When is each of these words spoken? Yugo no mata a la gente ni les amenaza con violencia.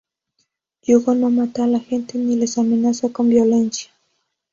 Yugo 0.81 1.13
no 1.13 1.29
mata 1.29 1.63
a 1.65 1.67
la 1.67 1.79
gente 1.79 2.17
ni 2.17 2.35
les 2.35 2.57
amenaza 2.57 3.09
con 3.13 3.29
violencia. 3.29 3.91